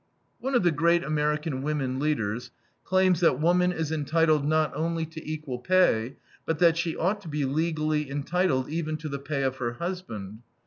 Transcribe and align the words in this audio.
One 0.39 0.55
of 0.55 0.63
the 0.63 0.71
great 0.71 1.03
American 1.03 1.61
women 1.61 1.99
leaders 1.99 2.49
claims 2.83 3.19
that 3.19 3.39
woman 3.39 3.71
is 3.71 3.91
entitled 3.91 4.43
not 4.47 4.75
only 4.75 5.05
to 5.05 5.23
equal 5.23 5.59
pay, 5.59 6.15
but 6.43 6.57
that 6.57 6.75
she 6.75 6.97
ought 6.97 7.21
to 7.21 7.27
be 7.27 7.45
legally 7.45 8.09
entitled 8.09 8.67
even 8.71 8.97
to 8.97 9.09
the 9.09 9.19
pay 9.19 9.43
of 9.43 9.57
her 9.57 9.73
husband. 9.73 10.39